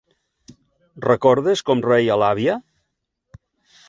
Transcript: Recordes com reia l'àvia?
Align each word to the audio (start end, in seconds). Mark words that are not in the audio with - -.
Recordes 1.03 1.61
com 1.67 1.83
reia 1.87 2.17
l'àvia? 2.21 2.57